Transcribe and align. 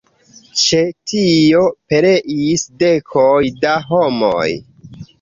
Ĉe 0.61 0.79
tio 1.11 1.61
pereis 1.95 2.67
dekoj 2.87 3.37
da 3.63 3.79
homoj. 3.95 4.51